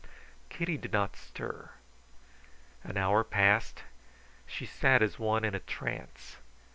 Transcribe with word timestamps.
Kitty 0.49 0.77
did 0.79 0.91
not 0.91 1.15
stir. 1.15 1.69
An 2.83 2.97
hour 2.97 3.23
passed; 3.23 3.83
she 4.47 4.65
sat 4.65 5.03
as 5.03 5.19
one 5.19 5.45
in 5.45 5.53
a 5.53 5.59
trance. 5.59 6.37